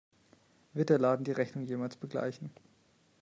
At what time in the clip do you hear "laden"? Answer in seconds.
0.97-1.25